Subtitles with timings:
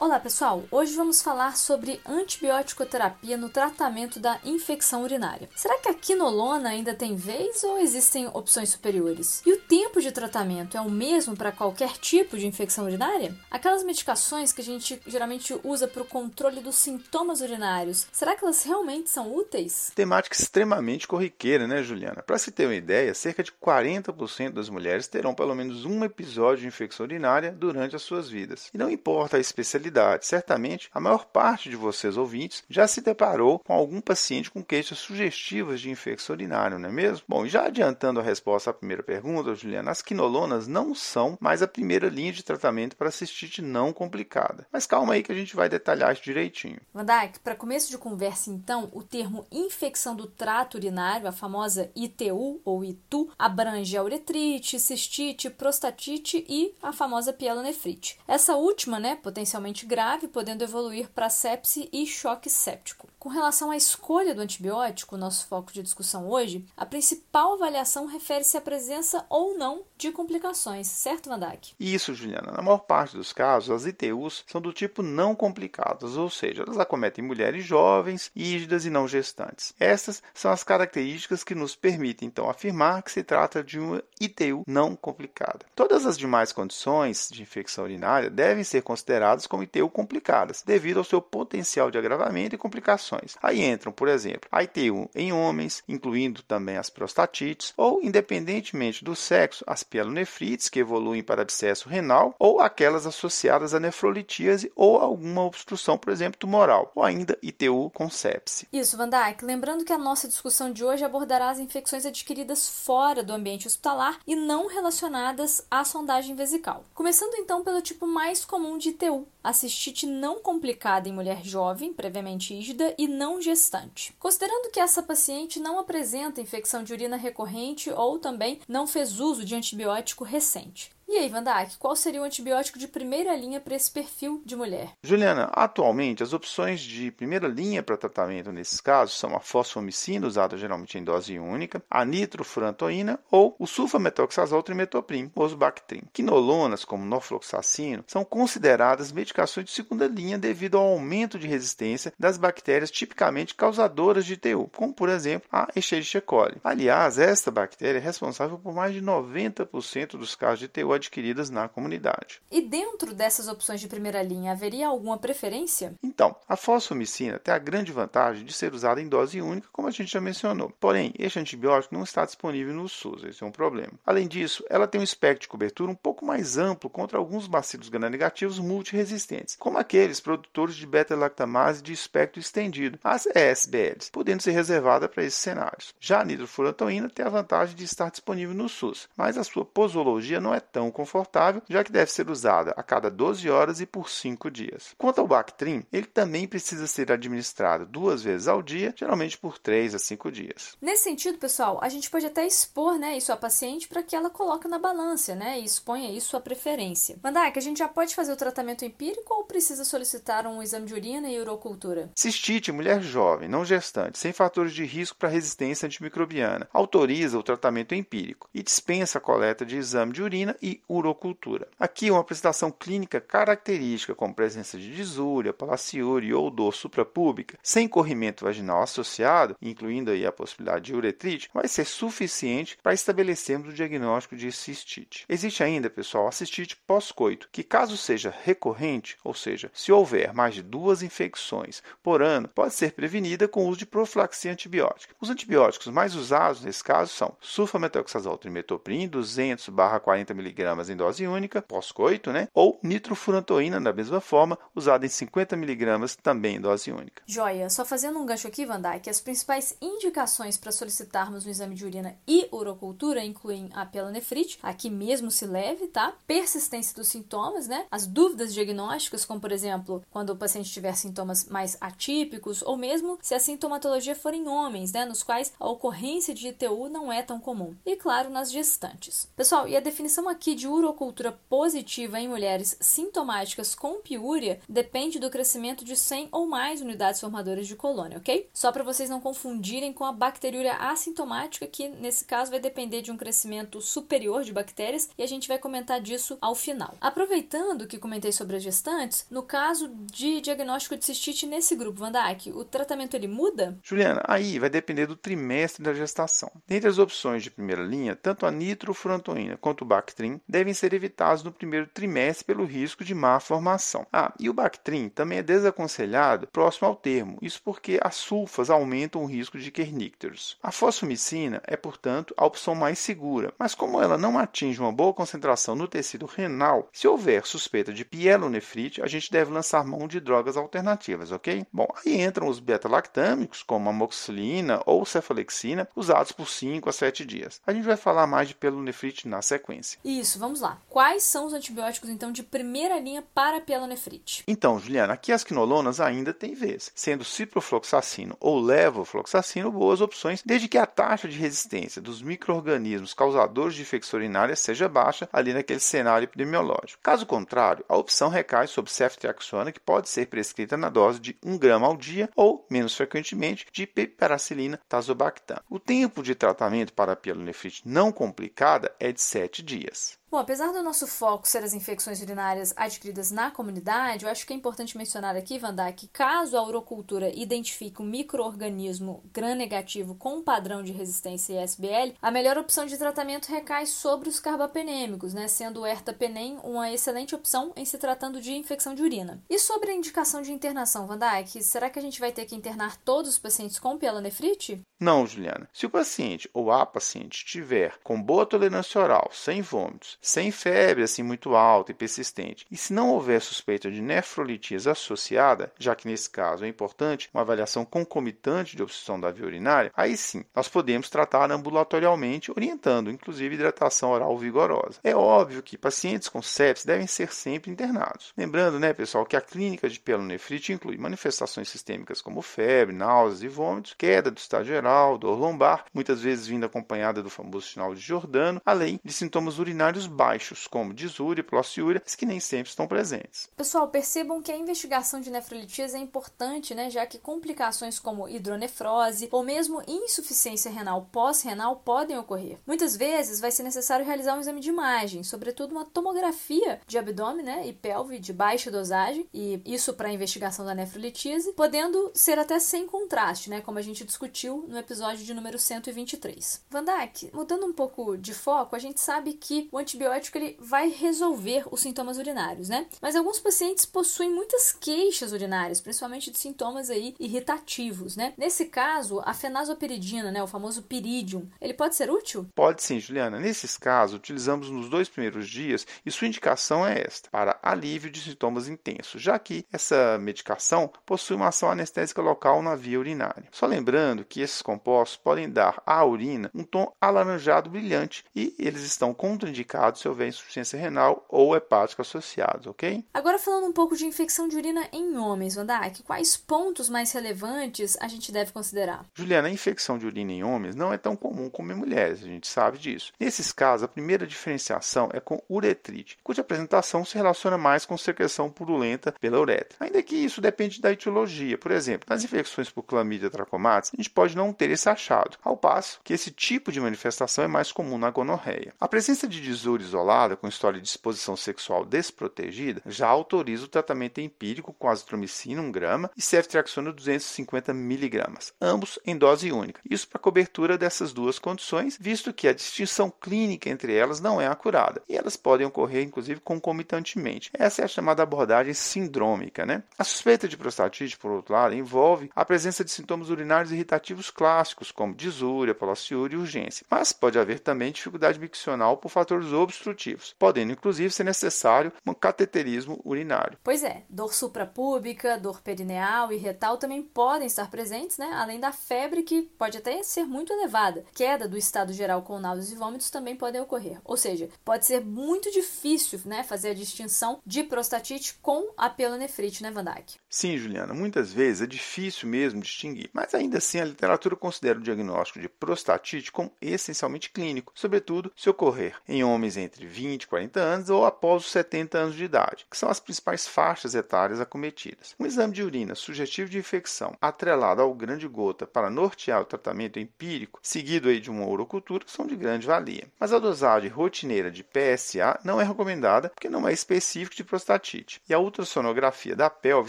[0.00, 5.46] Olá pessoal, hoje vamos falar sobre antibiótico-terapia no tratamento da infecção urinária.
[5.54, 9.42] Será que a quinolona ainda tem vez ou existem opções superiores?
[9.44, 13.36] E o tempo de tratamento é o mesmo para qualquer tipo de infecção urinária?
[13.50, 18.42] Aquelas medicações que a gente geralmente usa para o controle dos sintomas urinários, será que
[18.42, 19.92] elas realmente são úteis?
[19.94, 22.22] Temática extremamente corriqueira, né, Juliana?
[22.22, 26.62] Para se ter uma ideia, cerca de 40% das mulheres terão pelo menos um episódio
[26.62, 28.70] de infecção urinária durante as suas vidas.
[28.72, 29.89] E não importa a especialidade
[30.22, 34.98] Certamente, a maior parte de vocês ouvintes já se deparou com algum paciente com queixas
[34.98, 37.24] sugestivas de infecção urinária, não é mesmo?
[37.28, 41.68] Bom, já adiantando a resposta à primeira pergunta, Juliana, as quinolonas não são mais a
[41.68, 44.66] primeira linha de tratamento para cistite não complicada.
[44.72, 46.80] Mas calma aí que a gente vai detalhar isso direitinho.
[46.92, 51.90] Van Dijk, para começo de conversa, então, o termo infecção do trato urinário, a famosa
[51.94, 58.18] ITU ou ITU, abrange a uretrite, cistite, prostatite e a famosa pielonefrite.
[58.26, 63.09] Essa última, né, potencialmente grave, podendo evoluir para sepse e choque séptico.
[63.20, 68.56] Com relação à escolha do antibiótico, nosso foco de discussão hoje, a principal avaliação refere-se
[68.56, 71.74] à presença ou não de complicações, certo, Vandak?
[71.78, 72.50] Isso, Juliana.
[72.50, 76.78] Na maior parte dos casos, as ITUs são do tipo não complicadas, ou seja, elas
[76.78, 79.74] acometem mulheres jovens, ígidas e não gestantes.
[79.78, 84.62] Estas são as características que nos permitem, então, afirmar que se trata de uma ITU
[84.66, 85.66] não complicada.
[85.74, 91.04] Todas as demais condições de infecção urinária devem ser consideradas como ITU complicadas, devido ao
[91.04, 93.09] seu potencial de agravamento e complicações
[93.42, 99.16] Aí entram, por exemplo, a ITU em homens, incluindo também as prostatites, ou, independentemente do
[99.16, 105.44] sexo, as pielonefrites, que evoluem para abscesso renal, ou aquelas associadas à nefrolitíase ou alguma
[105.44, 108.66] obstrução, por exemplo, tumoral, ou ainda ITU com sepse.
[108.72, 109.44] Isso, Van Dijk.
[109.44, 114.18] Lembrando que a nossa discussão de hoje abordará as infecções adquiridas fora do ambiente hospitalar
[114.26, 116.84] e não relacionadas à sondagem vesical.
[116.94, 121.92] Começando então pelo tipo mais comum de ITU, a cistite não complicada em mulher jovem,
[121.92, 124.14] previamente ígida e não gestante.
[124.18, 129.44] Considerando que essa paciente não apresenta infecção de urina recorrente ou também não fez uso
[129.44, 130.90] de antibiótico recente.
[131.12, 134.54] E aí, Van Dijk, qual seria o antibiótico de primeira linha para esse perfil de
[134.54, 134.92] mulher?
[135.02, 140.56] Juliana, atualmente as opções de primeira linha para tratamento nesses casos são a fosfomicina, usada
[140.56, 146.02] geralmente em dose única, a nitrofurantoína ou o sulfametoxazol trimetoprim, ou os Bactrim.
[146.12, 152.38] Quinolonas, como norfloxacino, são consideradas medicações de segunda linha devido ao aumento de resistência das
[152.38, 156.58] bactérias tipicamente causadoras de TU, como por exemplo a Escherichia coli.
[156.62, 161.68] Aliás, esta bactéria é responsável por mais de 90% dos casos de TU adquiridas na
[161.68, 162.40] comunidade.
[162.50, 165.94] E dentro dessas opções de primeira linha, haveria alguma preferência?
[166.02, 169.90] Então, a fosfomicina tem a grande vantagem de ser usada em dose única, como a
[169.90, 170.72] gente já mencionou.
[170.78, 173.92] Porém, este antibiótico não está disponível no SUS, esse é um problema.
[174.06, 177.88] Além disso, ela tem um espectro de cobertura um pouco mais amplo contra alguns bacilos
[177.88, 185.08] gram-negativos multiresistentes, como aqueles produtores de beta-lactamase de espectro estendido, as ESBLs, podendo ser reservada
[185.08, 185.94] para esses cenários.
[185.98, 190.40] Já a nitrofurantoína tem a vantagem de estar disponível no SUS, mas a sua posologia
[190.40, 194.10] não é tão confortável, já que deve ser usada a cada 12 horas e por
[194.10, 194.94] 5 dias.
[194.98, 199.94] Quanto ao Bactrim, ele também precisa ser administrado duas vezes ao dia, geralmente por 3
[199.94, 200.76] a 5 dias.
[200.80, 204.30] Nesse sentido, pessoal, a gente pode até expor né, isso à paciente para que ela
[204.30, 207.18] coloque na balança né, e exponha isso à preferência.
[207.22, 210.86] Mandar que a gente já pode fazer o tratamento empírico ou precisa solicitar um exame
[210.86, 212.10] de urina e urocultura?
[212.14, 217.94] Cistite, mulher jovem, não gestante, sem fatores de risco para resistência antimicrobiana, autoriza o tratamento
[217.94, 221.68] empírico e dispensa a coleta de exame de urina e urocultura.
[221.78, 228.44] Aqui uma apresentação clínica característica, como presença de disúria, palaciúria ou dor suprapúbica, sem corrimento
[228.44, 234.36] vaginal associado, incluindo aí a possibilidade de uretrite, vai ser suficiente para estabelecermos o diagnóstico
[234.36, 235.24] de cistite.
[235.28, 240.54] Existe ainda, pessoal, a cistite pós-coito, que caso seja recorrente, ou seja, se houver mais
[240.54, 245.14] de duas infecções por ano, pode ser prevenida com o uso de profilaxia antibiótica.
[245.20, 251.62] Os antibióticos mais usados nesse caso são sulfametoxazol trimetoprim 200/40 mg mg em dose única,
[251.62, 252.48] pós-coito, né?
[252.54, 257.22] Ou nitrofurantoína, da mesma forma, usada em 50 mg também em dose única.
[257.26, 261.74] Joia, só fazendo um gancho aqui, Van Dijk, as principais indicações para solicitarmos um exame
[261.74, 266.14] de urina e urocultura incluem a pielonefrite, aqui mesmo se leve, tá?
[266.26, 267.86] Persistência dos sintomas, né?
[267.90, 273.18] As dúvidas diagnósticas, como por exemplo, quando o paciente tiver sintomas mais atípicos, ou mesmo
[273.22, 275.04] se a sintomatologia for em homens, né?
[275.04, 277.74] Nos quais a ocorrência de ITU não é tão comum.
[277.84, 279.28] E claro, nas gestantes.
[279.36, 285.20] Pessoal, e a definição aqui que de urocultura positiva em mulheres sintomáticas com piúria depende
[285.20, 288.48] do crescimento de 100 ou mais unidades formadoras de colônia, ok?
[288.52, 293.12] Só para vocês não confundirem com a bacteriúria assintomática, que nesse caso vai depender de
[293.12, 296.96] um crescimento superior de bactérias e a gente vai comentar disso ao final.
[297.00, 302.50] Aproveitando que comentei sobre as gestantes, no caso de diagnóstico de cistite nesse grupo, Vandak,
[302.50, 303.78] o tratamento ele muda?
[303.84, 306.50] Juliana, aí vai depender do trimestre da gestação.
[306.66, 311.42] Dentre as opções de primeira linha, tanto a nitrofurantoína quanto o Bactrim devem ser evitados
[311.42, 314.06] no primeiro trimestre pelo risco de má formação.
[314.12, 319.22] Ah, e o Bactrim também é desaconselhado próximo ao termo, isso porque as sulfas aumentam
[319.22, 320.56] o risco de kernicterus.
[320.62, 325.12] A fosfomicina é, portanto, a opção mais segura, mas como ela não atinge uma boa
[325.12, 330.20] concentração no tecido renal, se houver suspeita de pielonefrite, a gente deve lançar mão de
[330.20, 331.66] drogas alternativas, ok?
[331.72, 337.24] Bom, aí entram os beta-lactâmicos, como a amoxicilina ou cefalexina, usados por 5 a 7
[337.24, 337.60] dias.
[337.66, 339.98] A gente vai falar mais de pielonefrite na sequência.
[340.04, 340.78] Isso, vamos lá.
[340.88, 344.44] Quais são os antibióticos, então, de primeira linha para a pielonefrite?
[344.46, 350.68] Então, Juliana, aqui as quinolonas ainda têm vez, sendo ciprofloxacino ou levofloxacino boas opções, desde
[350.68, 355.80] que a taxa de resistência dos micro-organismos causadores de infecção urinária seja baixa ali naquele
[355.80, 357.02] cenário epidemiológico.
[357.02, 361.58] Caso contrário, a opção recai sobre ceftriaxona, que pode ser prescrita na dose de 1
[361.58, 365.60] grama ao dia ou, menos frequentemente, de piperacilina tazobactam.
[365.68, 370.19] O tempo de tratamento para a pielonefrite não complicada é de 7 dias.
[370.30, 374.52] Bom, apesar do nosso foco ser as infecções urinárias adquiridas na comunidade, eu acho que
[374.52, 380.84] é importante mencionar aqui, Vandá, que caso a urocultura identifique um microorganismo gram-negativo com padrão
[380.84, 385.86] de resistência ISBL, a melhor opção de tratamento recai sobre os carbapenêmicos, né, sendo o
[385.86, 389.42] ertapenem uma excelente opção em se tratando de infecção de urina.
[389.50, 392.96] E sobre a indicação de internação, Vandá, será que a gente vai ter que internar
[392.98, 394.80] todos os pacientes com pielonefrite?
[395.00, 395.68] Não, Juliana.
[395.72, 401.02] Se o paciente ou a paciente tiver com boa tolerância oral, sem vômitos, sem febre
[401.02, 406.06] assim muito alta e persistente, e se não houver suspeita de nefrolitíase associada, já que
[406.06, 410.68] nesse caso é importante uma avaliação concomitante de obstrução da via urinária, aí sim nós
[410.68, 415.00] podemos tratar ambulatorialmente, orientando inclusive hidratação oral vigorosa.
[415.02, 418.32] É óbvio que pacientes com sepsis devem ser sempre internados.
[418.36, 423.48] Lembrando, né, pessoal, que a clínica de pielonefrite inclui manifestações sistêmicas como febre, náuseas e
[423.48, 428.00] vômitos, queda do estado geral dor lombar, muitas vezes vindo acompanhada do famoso sinal de
[428.00, 433.48] Jordano, além de sintomas urinários baixos, como disúria e plociúria, que nem sempre estão presentes.
[433.56, 439.28] Pessoal, percebam que a investigação de nefrolitíase é importante, né, já que complicações como hidronefrose
[439.30, 442.58] ou mesmo insuficiência renal pós-renal podem ocorrer.
[442.66, 447.44] Muitas vezes vai ser necessário realizar um exame de imagem, sobretudo uma tomografia de abdômen
[447.44, 452.38] né, e pelve de baixa dosagem, e isso para a investigação da nefrolitíase, podendo ser
[452.38, 456.64] até sem contraste, né, como a gente discutiu no episódio de número 123.
[456.68, 459.99] Van Dijk, mudando um pouco de foco, a gente sabe que o antibiótico
[460.38, 462.86] ele vai resolver os sintomas urinários, né?
[463.00, 468.32] Mas alguns pacientes possuem muitas queixas urinárias, principalmente de sintomas aí irritativos, né?
[468.36, 472.46] Nesse caso, a fenazopiridina, né, o famoso piridium, ele pode ser útil?
[472.54, 473.38] Pode sim, Juliana.
[473.38, 478.20] Nesses casos, utilizamos nos dois primeiros dias e sua indicação é esta, para alívio de
[478.20, 483.48] sintomas intensos, já que essa medicação possui uma ação anestésica local na via urinária.
[483.50, 488.82] Só lembrando que esses compostos podem dar à urina um tom alaranjado brilhante e eles
[488.82, 493.04] estão contraindicados se houver insuficiência renal ou hepática associados, ok?
[493.12, 497.96] Agora falando um pouco de infecção de urina em homens, Vandak, quais pontos mais relevantes
[498.00, 499.04] a gente deve considerar?
[499.14, 502.26] Juliana, a infecção de urina em homens não é tão comum como em mulheres, a
[502.26, 503.12] gente sabe disso.
[503.18, 508.50] Nesses casos, a primeira diferenciação é com uretrite, cuja apresentação se relaciona mais com secreção
[508.50, 509.76] purulenta pela uretra.
[509.80, 511.58] Ainda que isso depende da etiologia.
[511.58, 515.56] Por exemplo, nas infecções por clamídia trachomatis, a gente pode não ter esse achado, ao
[515.56, 518.74] passo que esse tipo de manifestação é mais comum na gonorreia.
[518.80, 519.40] A presença de
[519.80, 525.60] desura isolada com história de exposição sexual desprotegida já autoriza o tratamento empírico com azitromicina
[525.60, 529.80] 1 grama e ceftriaxona 250 miligramas, ambos em dose única.
[529.88, 534.46] Isso para cobertura dessas duas condições, visto que a distinção clínica entre elas não é
[534.46, 537.50] acurada e elas podem ocorrer inclusive concomitantemente.
[537.52, 539.82] Essa é a chamada abordagem sindrômica, né?
[539.98, 544.90] A suspeita de prostatite, por outro lado, envolve a presença de sintomas urinários irritativos clássicos
[544.90, 546.86] como disúria, palaciúria e urgência.
[546.90, 553.00] Mas pode haver também dificuldade miccional por fatores obstrutivos, podendo inclusive ser necessário um cateterismo
[553.04, 553.58] urinário.
[553.62, 558.30] Pois é, dor suprapúbica, dor perineal e retal também podem estar presentes, né?
[558.34, 561.04] além da febre que pode até ser muito elevada.
[561.14, 564.00] Queda do estado geral com náuseas e vômitos também podem ocorrer.
[564.04, 569.62] Ou seja, pode ser muito difícil né, fazer a distinção de prostatite com a pielonefrite,
[569.62, 570.16] né, Van Dijk?
[570.28, 574.82] Sim, Juliana, muitas vezes é difícil mesmo distinguir, mas ainda assim a literatura considera o
[574.82, 580.60] diagnóstico de prostatite como essencialmente clínico, sobretudo se ocorrer em homens entre 20 e 40
[580.60, 585.14] anos ou após os 70 anos de idade, que são as principais faixas etárias acometidas.
[585.18, 589.98] Um exame de urina sugestivo de infecção atrelado ao grande gota para nortear o tratamento
[589.98, 593.08] empírico, seguido aí de uma urocultura, são de grande valia.
[593.18, 598.20] Mas a dosagem rotineira de PSA não é recomendada porque não é específico de prostatite.
[598.28, 599.88] E a ultrassonografia da pelve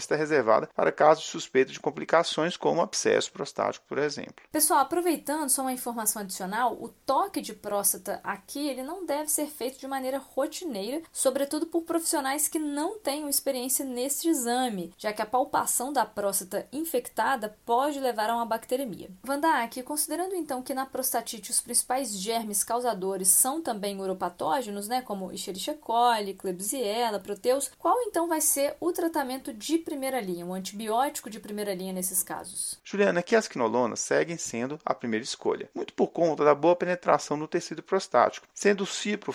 [0.00, 4.44] está reservada para casos de suspeita de complicações como abscesso prostático, por exemplo.
[4.50, 9.46] Pessoal, aproveitando só uma informação adicional, o toque de próstata aqui ele não deve ser
[9.52, 15.22] feito de maneira rotineira, sobretudo por profissionais que não tenham experiência neste exame, já que
[15.22, 19.10] a palpação da próstata infectada pode levar a uma bacteremia.
[19.22, 25.32] Vandak, considerando então que na prostatite os principais germes causadores são também uropatógenos, né, como
[25.32, 31.30] Escherichia coli, Klebsiella, Proteus, qual então vai ser o tratamento de primeira linha, um antibiótico
[31.30, 32.78] de primeira linha nesses casos?
[32.82, 37.36] Juliana, aqui as quinolonas seguem sendo a primeira escolha, muito por conta da boa penetração
[37.36, 38.86] no tecido prostático, sendo o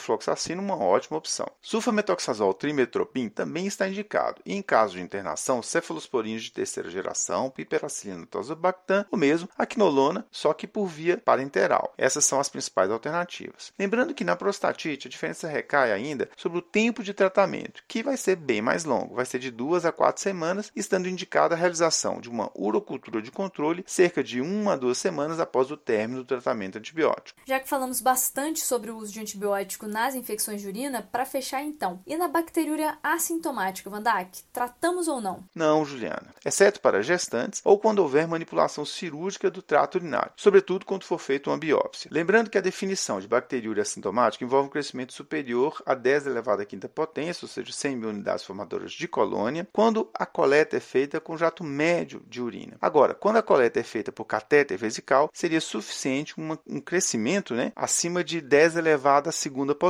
[0.07, 1.47] ciprofloxacino uma ótima opção.
[1.61, 8.25] Sulfametoxazol trimetropin também está indicado, e em caso de internação, cefalosporinos de terceira geração, piperacilina
[8.25, 11.93] tazobactam, ou mesmo a quinolona, só que por via parenteral.
[11.97, 13.73] Essas são as principais alternativas.
[13.77, 18.15] Lembrando que na prostatite a diferença recai ainda sobre o tempo de tratamento, que vai
[18.15, 22.21] ser bem mais longo, vai ser de duas a quatro semanas, estando indicada a realização
[22.21, 26.27] de uma urocultura de controle cerca de uma a duas semanas após o término do
[26.27, 27.39] tratamento antibiótico.
[27.45, 31.63] Já que falamos bastante sobre o uso de antibiótico nas infecções de urina, para fechar
[31.63, 35.43] então, e na bacteriúria assintomática, Vandak, tratamos ou não?
[35.55, 41.03] Não, Juliana, exceto para gestantes ou quando houver manipulação cirúrgica do trato urinário, sobretudo quando
[41.03, 42.11] for feita uma biópsia.
[42.13, 46.65] Lembrando que a definição de bacteriúria assintomática envolve um crescimento superior a 10 elevado à
[46.65, 51.19] quinta potência, ou seja, 100 mil unidades formadoras de colônia, quando a coleta é feita
[51.19, 52.77] com jato médio de urina.
[52.79, 57.71] Agora, quando a coleta é feita por catéter vesical, seria suficiente uma, um crescimento né,
[57.75, 59.86] acima de 10 elevado à segunda potência,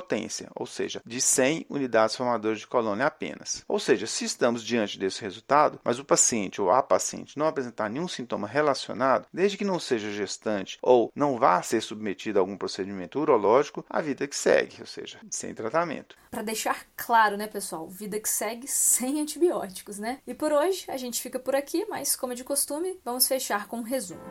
[0.55, 3.63] ou seja, de 100 unidades formadoras de colônia apenas.
[3.67, 7.89] Ou seja, se estamos diante desse resultado, mas o paciente ou a paciente não apresentar
[7.89, 12.57] nenhum sintoma relacionado, desde que não seja gestante ou não vá ser submetido a algum
[12.57, 16.15] procedimento urológico, a vida que segue, ou seja, sem tratamento.
[16.29, 20.19] Para deixar claro, né, pessoal, vida que segue sem antibióticos, né?
[20.27, 23.77] E por hoje a gente fica por aqui, mas como de costume, vamos fechar com
[23.77, 24.21] um resumo.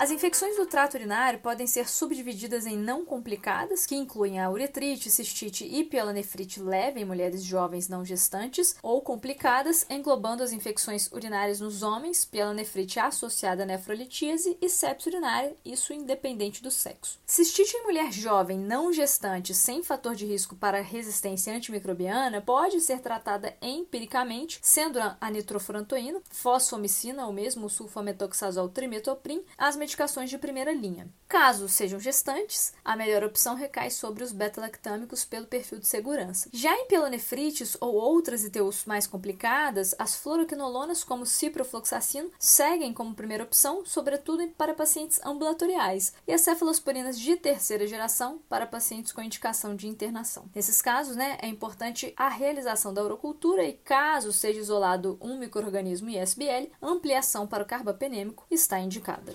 [0.00, 5.10] As infecções do trato urinário podem ser subdivididas em não complicadas, que incluem a uretrite,
[5.10, 11.60] cistite e pielonefrite leve em mulheres jovens não gestantes, ou complicadas, englobando as infecções urinárias
[11.60, 17.18] nos homens, pielonefrite associada à nefrolitíase e sepsis urinária, isso independente do sexo.
[17.26, 23.00] Cistite em mulher jovem não gestante sem fator de risco para resistência antimicrobiana pode ser
[23.00, 31.08] tratada empiricamente, sendo a nitrofurantoína, fosfomicina ou mesmo sulfametoxazol trimetoprim as medicações de primeira linha.
[31.28, 36.48] Caso sejam gestantes, a melhor opção recai sobre os beta-lactâmicos pelo perfil de segurança.
[36.52, 43.44] Já em pielonefrites ou outras ITUs mais complicadas, as fluoroquinolonas como ciprofloxacino seguem como primeira
[43.44, 49.74] opção, sobretudo para pacientes ambulatoriais, e as cefalosporinas de terceira geração para pacientes com indicação
[49.74, 50.44] de internação.
[50.54, 56.10] Nesses casos, né, é importante a realização da urocultura e, caso seja isolado um microorganismo
[56.10, 59.34] ISBL, ampliação para o carbapenêmico está indicada.